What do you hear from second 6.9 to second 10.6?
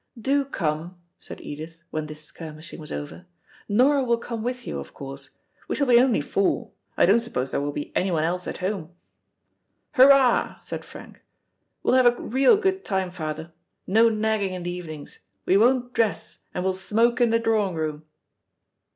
I don't suppose there will be anyone else at home." "Hurrah,"